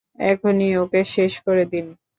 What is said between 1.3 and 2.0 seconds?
করে দিন!